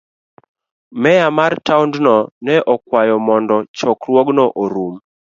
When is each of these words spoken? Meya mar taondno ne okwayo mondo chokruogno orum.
Meya 1.01 1.27
mar 1.37 1.53
taondno 1.65 2.15
ne 2.45 2.55
okwayo 2.73 3.15
mondo 3.27 3.55
chokruogno 3.77 4.45
orum. 4.63 4.93